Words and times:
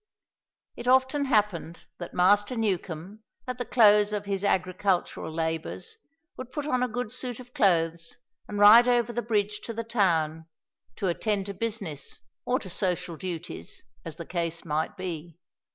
It 0.75 0.87
often 0.87 1.25
happened 1.25 1.85
that 1.99 2.11
Master 2.15 2.55
Newcombe, 2.55 3.19
at 3.45 3.59
the 3.59 3.65
close 3.65 4.11
of 4.13 4.25
his 4.25 4.43
agricultural 4.43 5.31
labours, 5.31 5.95
would 6.37 6.51
put 6.51 6.65
on 6.65 6.81
a 6.81 6.87
good 6.87 7.11
suit 7.13 7.39
of 7.39 7.53
clothes 7.53 8.17
and 8.47 8.57
ride 8.57 8.87
over 8.87 9.13
the 9.13 9.21
bridge 9.21 9.61
to 9.65 9.73
the 9.73 9.83
town, 9.83 10.47
to 10.95 11.07
attend 11.07 11.45
to 11.45 11.53
business 11.53 12.19
or 12.45 12.57
to 12.57 12.67
social 12.67 13.15
duties, 13.15 13.83
as 14.03 14.15
the 14.15 14.25
case 14.25 14.65
might 14.65 14.97
be. 14.97 15.37